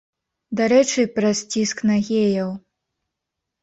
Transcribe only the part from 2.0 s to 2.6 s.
геяў.